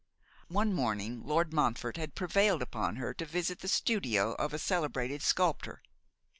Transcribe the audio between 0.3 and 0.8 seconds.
One